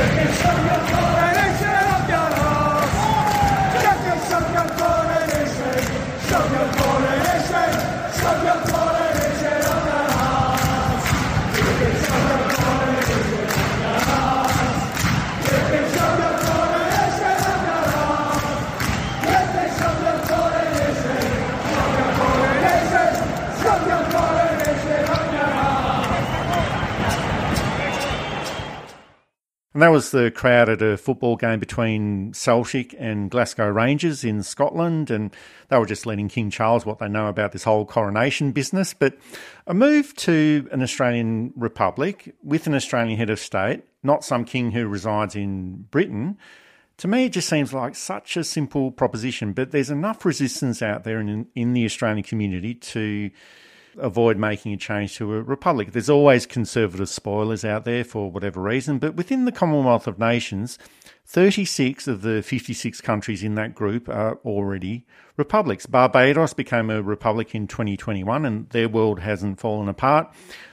[0.00, 1.19] Thank you.
[29.80, 34.42] And that was the crowd at a football game between Celtic and Glasgow Rangers in
[34.42, 35.10] Scotland.
[35.10, 35.34] And
[35.70, 38.92] they were just letting King Charles what they know about this whole coronation business.
[38.92, 39.16] But
[39.66, 44.72] a move to an Australian republic with an Australian head of state, not some king
[44.72, 46.36] who resides in Britain,
[46.98, 49.54] to me it just seems like such a simple proposition.
[49.54, 53.30] But there's enough resistance out there in, in the Australian community to
[53.98, 55.92] avoid making a change to a republic.
[55.92, 60.78] There's always conservative spoilers out there for whatever reason, but within the Commonwealth of Nations,
[61.30, 65.86] 36 of the 56 countries in that group are already republics.
[65.86, 70.28] Barbados became a republic in 2021 and their world hasn't fallen apart.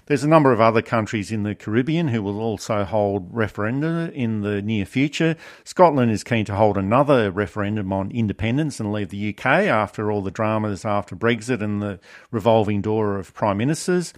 [0.08, 4.42] There's a number of other countries in the Caribbean who will also hold referenda in
[4.42, 5.36] the near future.
[5.64, 10.24] Scotland is keen to hold another referendum on independence and leave the UK after all
[10.24, 12.00] the dramas after Brexit and the
[12.32, 14.12] revolving door of prime ministers.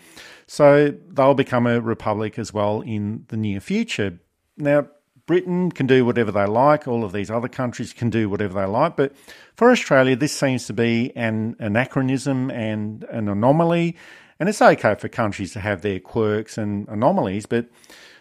[0.48, 4.20] So they'll become a republic as well in the near future.
[4.56, 4.88] Now,
[5.30, 8.66] Britain can do whatever they like, all of these other countries can do whatever they
[8.66, 9.16] like, but
[9.54, 13.96] for Australia, this seems to be an anachronism and an anomaly.
[14.40, 17.68] And it's okay for countries to have their quirks and anomalies, but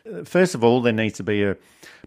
[0.05, 1.57] uh, first of all, there needs to be a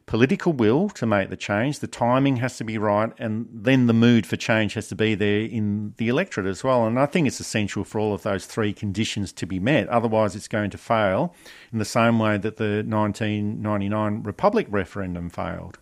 [0.05, 3.93] political will to make the change, the timing has to be right, and then the
[3.93, 6.85] mood for change has to be there in the electorate as well.
[6.85, 9.87] And I think it's essential for all of those three conditions to be met.
[9.89, 11.35] Otherwise, it's going to fail
[11.71, 15.79] in the same way that the 1999 Republic referendum failed.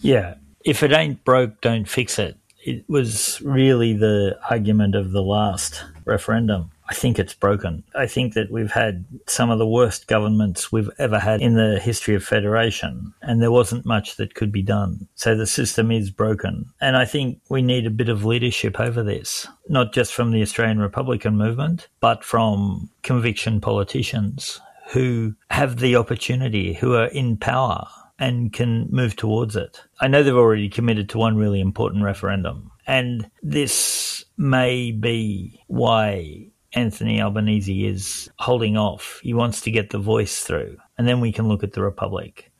[0.00, 0.34] Yeah.
[0.64, 2.36] If it ain't broke, don't fix it.
[2.64, 6.70] It was really the argument of the last referendum.
[6.92, 7.84] I think it's broken.
[7.94, 11.80] I think that we've had some of the worst governments we've ever had in the
[11.80, 15.08] history of federation, and there wasn't much that could be done.
[15.14, 16.66] So the system is broken.
[16.82, 20.42] And I think we need a bit of leadership over this, not just from the
[20.42, 27.88] Australian Republican movement, but from conviction politicians who have the opportunity, who are in power
[28.18, 29.80] and can move towards it.
[29.98, 32.70] I know they've already committed to one really important referendum.
[32.86, 39.20] And this may be why Anthony Albanese is holding off.
[39.22, 42.50] He wants to get the voice through, and then we can look at the Republic.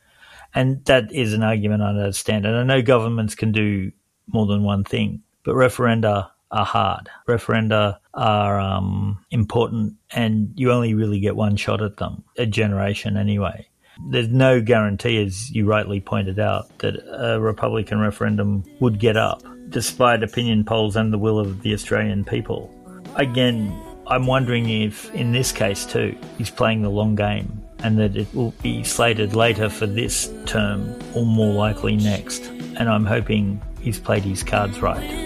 [0.55, 2.45] And that is an argument I understand.
[2.45, 3.91] And I know governments can do
[4.27, 7.09] more than one thing, but referenda are hard.
[7.27, 13.17] Referenda are um, important, and you only really get one shot at them, a generation
[13.17, 13.67] anyway.
[14.11, 19.43] There's no guarantee, as you rightly pointed out, that a Republican referendum would get up,
[19.71, 22.71] despite opinion polls and the will of the Australian people.
[23.17, 23.73] Again,
[24.07, 28.33] I'm wondering if, in this case too, he's playing the long game and that it
[28.35, 32.45] will be slated later for this term or more likely next.
[32.77, 35.22] And I'm hoping he's played his cards right.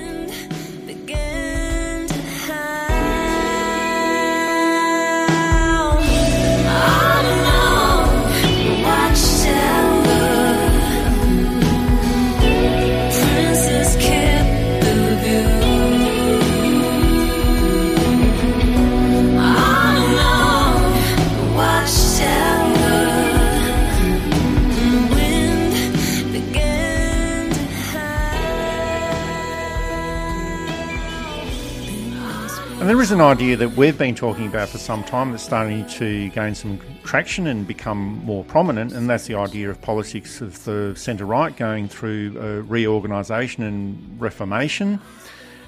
[33.07, 36.57] Is an idea that we've been talking about for some time that's starting to gain
[36.57, 41.25] some traction and become more prominent, and that's the idea of politics of the centre
[41.25, 42.31] right going through
[42.63, 45.01] reorganisation and reformation.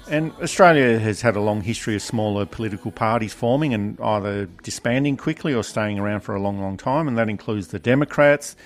[0.09, 5.15] And Australia has had a long history of smaller political parties forming and either disbanding
[5.15, 8.57] quickly or staying around for a long, long time, and that includes the Democrats,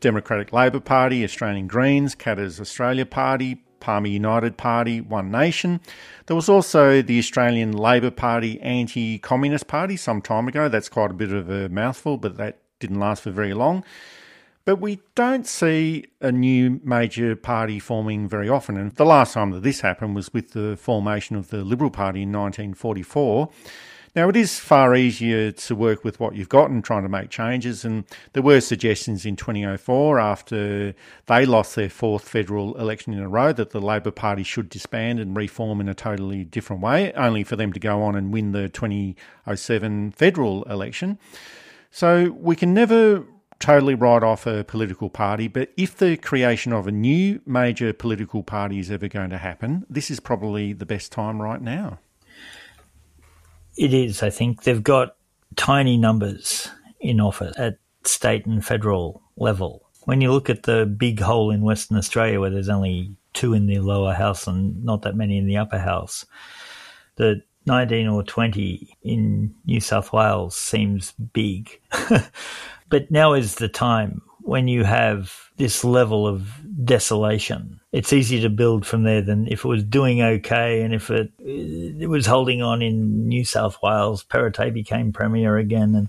[0.00, 5.80] Democratic Labor Party, Australian Greens, Katter's Australia Party, Palmer United Party, One Nation.
[6.26, 10.68] There was also the Australian Labor Party Anti Communist Party some time ago.
[10.68, 13.84] That's quite a bit of a mouthful, but that didn't last for very long.
[14.64, 18.76] But we don't see a new major party forming very often.
[18.76, 22.22] And the last time that this happened was with the formation of the Liberal Party
[22.22, 23.48] in 1944.
[24.16, 27.30] Now, it is far easier to work with what you've got and trying to make
[27.30, 27.84] changes.
[27.84, 30.94] And there were suggestions in 2004 after
[31.26, 35.20] they lost their fourth federal election in a row that the Labor Party should disband
[35.20, 38.52] and reform in a totally different way, only for them to go on and win
[38.52, 41.18] the 2007 federal election.
[41.90, 43.24] So we can never
[43.58, 48.42] totally write off a political party, but if the creation of a new major political
[48.42, 51.98] party is ever going to happen, this is probably the best time right now.
[53.78, 54.64] It is, I think.
[54.64, 55.14] They've got
[55.54, 56.68] tiny numbers
[57.00, 59.88] in office at state and federal level.
[60.04, 63.66] When you look at the big hole in Western Australia where there's only two in
[63.66, 66.26] the lower house and not that many in the upper house,
[67.16, 71.80] the 19 or 20 in New South Wales seems big.
[72.88, 76.50] but now is the time when you have this level of
[76.84, 77.77] desolation.
[77.90, 81.32] It's easier to build from there than if it was doing okay and if it
[81.38, 86.08] it was holding on in New South Wales, Perrottet became premier again and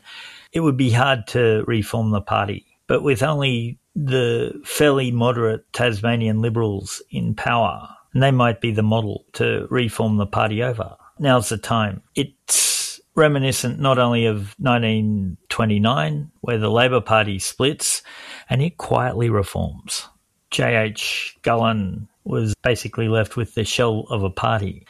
[0.51, 2.65] it would be hard to reform the party.
[2.88, 8.84] But with only the fairly moderate Tasmanian Liberals in power, and they might be the
[8.84, 10.95] model to reform the party over.
[11.19, 12.01] Now's the time.
[12.15, 18.01] It's reminiscent not only of 1929, where the Labor Party splits
[18.49, 20.07] and it quietly reforms.
[20.51, 21.37] J.H.
[21.41, 24.85] Scullin was basically left with the shell of a party.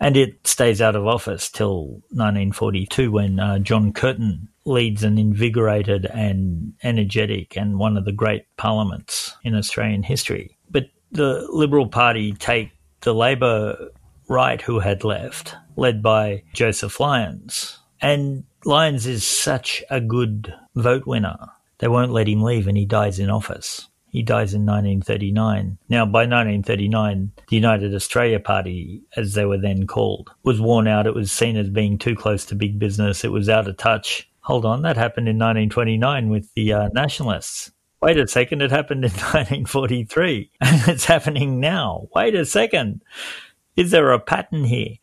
[0.00, 6.06] And it stays out of office till 1942 when uh, John Curtin leads an invigorated
[6.06, 10.56] and energetic and one of the great parliaments in Australian history.
[10.70, 13.90] But the Liberal Party take the Labor
[14.28, 17.78] right who had left led by Joseph Lyons.
[18.00, 21.36] And Lyons is such a good vote winner.
[21.78, 23.88] They won't let him leave and he dies in office.
[24.14, 25.76] He dies in 1939.
[25.88, 31.08] Now, by 1939, the United Australia Party, as they were then called, was worn out.
[31.08, 33.24] It was seen as being too close to big business.
[33.24, 34.30] It was out of touch.
[34.42, 37.72] Hold on, that happened in 1929 with the uh, nationalists.
[38.00, 42.06] Wait a second, it happened in 1943 and it's happening now.
[42.14, 43.02] Wait a second.
[43.74, 44.94] Is there a pattern here?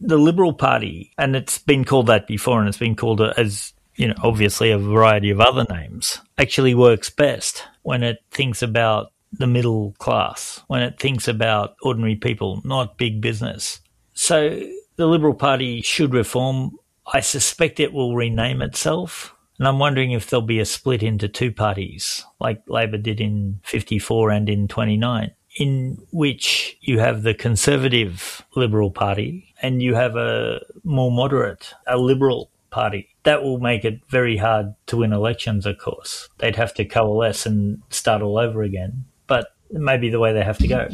[0.00, 4.06] The Liberal Party, and it's been called that before and it's been called as you
[4.06, 9.46] know, obviously a variety of other names, actually works best when it thinks about the
[9.46, 13.80] middle class, when it thinks about ordinary people, not big business.
[14.14, 14.60] So
[14.96, 16.78] the Liberal Party should reform.
[17.12, 19.34] I suspect it will rename itself.
[19.58, 23.58] And I'm wondering if there'll be a split into two parties, like Labor did in
[23.64, 30.14] 54 and in 29, in which you have the conservative Liberal Party and you have
[30.14, 35.66] a more moderate, a Liberal Party that will make it very hard to win elections,
[35.66, 36.30] of course.
[36.38, 39.04] They'd have to coalesce and start all over again.
[39.26, 40.88] But it may be the way they have to go.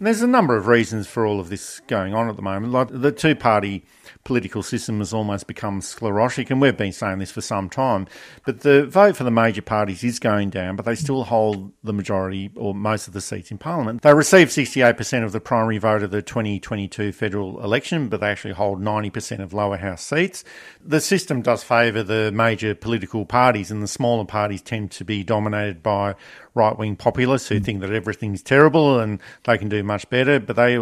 [0.00, 2.72] There's a number of reasons for all of this going on at the moment.
[2.72, 3.84] Like the two party
[4.24, 8.06] political system has almost become sclerotic, and we've been saying this for some time.
[8.44, 11.92] But the vote for the major parties is going down, but they still hold the
[11.92, 14.02] majority or most of the seats in Parliament.
[14.02, 18.54] They received 68% of the primary vote of the 2022 federal election, but they actually
[18.54, 20.44] hold 90% of lower house seats.
[20.84, 25.22] The system does favour the major political parties, and the smaller parties tend to be
[25.22, 26.14] dominated by
[26.54, 27.64] right wing populists who mm.
[27.64, 30.78] think that everything's terrible and they can do much better, but they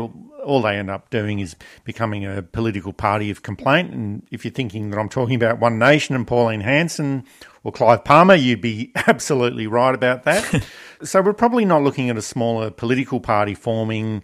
[0.47, 3.93] all they end up doing is becoming a political party of complaint.
[3.93, 7.25] And if you're thinking that I'm talking about One Nation and Pauline Hanson
[7.65, 10.65] or Clive Palmer, you'd be absolutely right about that.
[11.03, 14.23] so we're probably not looking at a smaller political party forming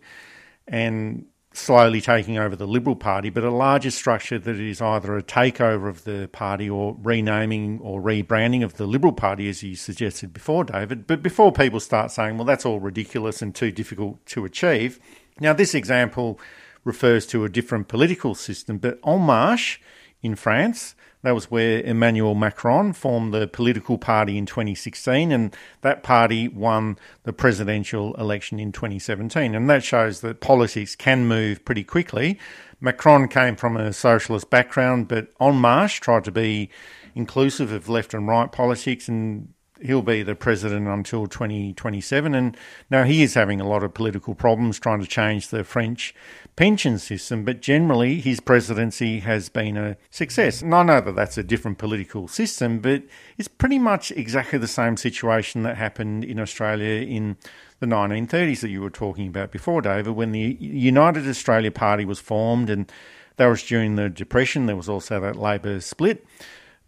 [0.68, 5.22] and slowly taking over the Liberal Party, but a larger structure that is either a
[5.22, 10.32] takeover of the party or renaming or rebranding of the Liberal Party, as you suggested
[10.32, 11.06] before, David.
[11.06, 14.98] But before people start saying, well, that's all ridiculous and too difficult to achieve,
[15.40, 16.38] now, this example
[16.84, 19.80] refers to a different political system, but En Marche
[20.22, 26.02] in France, that was where Emmanuel Macron formed the political party in 2016, and that
[26.02, 29.54] party won the presidential election in 2017.
[29.54, 32.38] And that shows that politics can move pretty quickly.
[32.80, 36.70] Macron came from a socialist background, but En Marche tried to be
[37.14, 39.54] inclusive of left and right politics and
[39.84, 42.34] he'll be the president until 2027.
[42.34, 42.56] And
[42.90, 46.14] now he is having a lot of political problems trying to change the French
[46.56, 50.62] pension system, but generally his presidency has been a success.
[50.62, 53.02] And I know that that's a different political system, but
[53.38, 57.36] it's pretty much exactly the same situation that happened in Australia in
[57.80, 62.20] the 1930s that you were talking about before, David, when the United Australia Party was
[62.20, 62.90] formed and
[63.36, 64.66] that was during the Depression.
[64.66, 66.24] There was also that Labor split.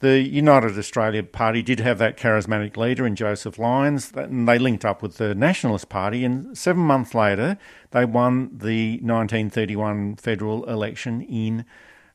[0.01, 4.85] The United Australia Party did have that charismatic leader in Joseph Lyons, and they linked
[4.85, 6.25] up with the Nationalist Party.
[6.25, 7.57] And seven months later,
[7.93, 11.65] they won the 1931 federal election in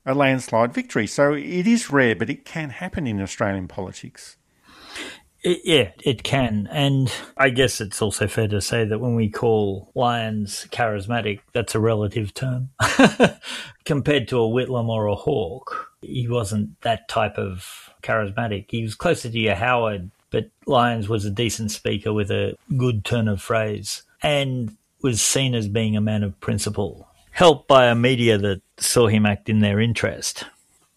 [0.06, 1.08] a landslide victory.
[1.08, 4.38] So it is rare, but it can happen in Australian politics.
[5.42, 6.68] It, yeah, it can.
[6.72, 11.76] And I guess it's also fair to say that when we call Lyons charismatic, that's
[11.76, 12.70] a relative term.
[13.86, 18.66] Compared to a Whitlam or a Hawke, he wasn't that type of charismatic.
[18.70, 23.04] He was closer to your Howard, but Lyons was a decent speaker with a good
[23.04, 27.96] turn of phrase and was seen as being a man of principle, helped by a
[27.96, 30.46] media that saw him act in their interest.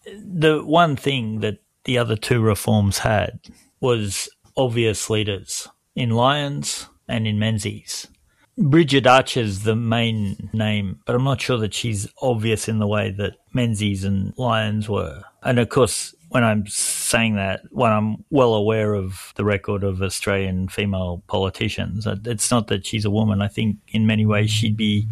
[0.05, 3.39] The one thing that the other two reforms had
[3.79, 8.07] was obvious leaders in Lyons and in Menzies.
[8.57, 13.09] Bridget Archer's the main name, but I'm not sure that she's obvious in the way
[13.11, 15.23] that Menzies and Lyons were.
[15.41, 20.01] And of course, when I'm saying that, when I'm well aware of the record of
[20.01, 23.41] Australian female politicians, it's not that she's a woman.
[23.41, 25.07] I think in many ways she'd be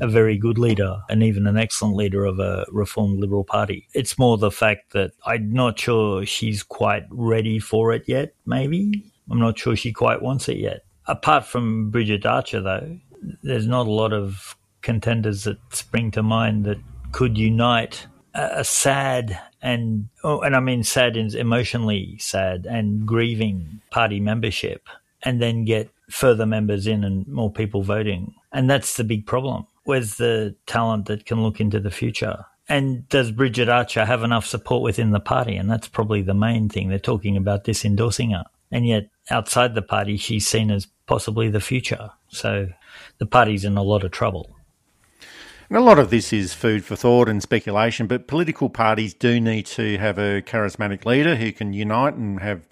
[0.00, 3.88] a very good leader and even an excellent leader of a reformed Liberal Party.
[3.94, 9.04] It's more the fact that I'm not sure she's quite ready for it yet, maybe.
[9.30, 12.98] I'm not sure she quite wants it yet apart from Bridget Archer, though,
[13.42, 16.78] there's not a lot of contenders that spring to mind that
[17.12, 23.06] could unite a, a sad and oh, and I mean sad and emotionally sad and
[23.06, 24.88] grieving party membership,
[25.22, 28.34] and then get further members in and more people voting.
[28.52, 29.66] And that's the big problem.
[29.84, 32.44] Where's the talent that can look into the future?
[32.68, 35.56] And does Bridget Archer have enough support within the party?
[35.56, 36.88] And that's probably the main thing.
[36.88, 38.44] They're talking about disendorsing her.
[38.72, 42.10] And yet outside the party, she's seen as possibly the future.
[42.28, 42.68] So
[43.18, 44.56] the party's in a lot of trouble.
[45.68, 49.40] And a lot of this is food for thought and speculation, but political parties do
[49.40, 52.68] need to have a charismatic leader who can unite and have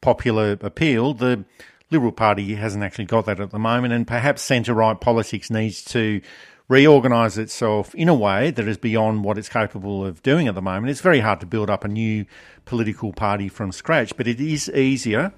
[0.00, 1.14] popular appeal.
[1.14, 1.44] The
[1.90, 5.84] Liberal Party hasn't actually got that at the moment, and perhaps centre right politics needs
[5.86, 6.20] to
[6.68, 10.62] reorganise itself in a way that is beyond what it's capable of doing at the
[10.62, 10.90] moment.
[10.90, 12.26] It's very hard to build up a new
[12.70, 15.32] political party from scratch, but it is easier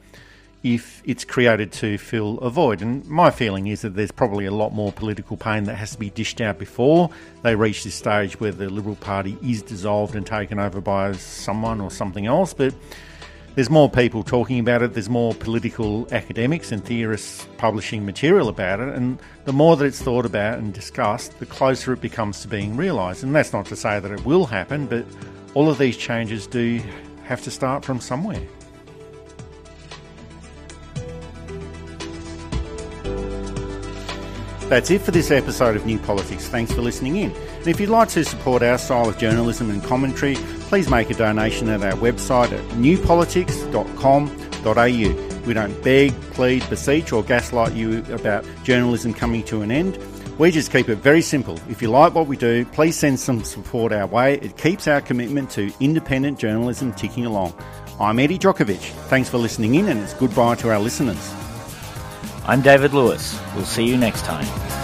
[0.63, 2.83] if it's created to fill a void.
[2.83, 5.99] And my feeling is that there's probably a lot more political pain that has to
[5.99, 7.09] be dished out before
[7.43, 11.81] they reach this stage where the Liberal Party is dissolved and taken over by someone
[11.81, 12.53] or something else.
[12.53, 12.75] But
[13.55, 18.81] there's more people talking about it, there's more political academics and theorists publishing material about
[18.81, 22.49] it, and the more that it's thought about and discussed, the closer it becomes to
[22.49, 23.25] being realised.
[23.25, 25.07] And that's not to say that it will happen, but
[25.55, 26.83] all of these changes do
[27.25, 28.41] have to start from somewhere.
[34.69, 36.49] That's it for this episode of New Politics.
[36.49, 37.31] Thanks for listening in.
[37.31, 40.37] And if you'd like to support our style of journalism and commentary,
[40.71, 45.47] please make a donation at our website at newpolitics.com.au.
[45.47, 49.99] We don't beg, plead, beseech, or gaslight you about journalism coming to an end.
[50.39, 51.59] We just keep it very simple.
[51.69, 54.39] If you like what we do, please send some support our way.
[54.39, 57.55] It keeps our commitment to independent journalism ticking along.
[58.01, 58.91] I'm Eddy Jokovich.
[59.09, 61.35] Thanks for listening in, and it's goodbye to our listeners.
[62.47, 63.39] I'm David Lewis.
[63.55, 64.82] We'll see you next time.